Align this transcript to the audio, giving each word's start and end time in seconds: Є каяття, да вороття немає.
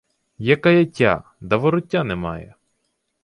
Є 0.37 0.55
каяття, 0.55 1.23
да 1.41 1.57
вороття 1.57 2.03
немає. 2.03 2.55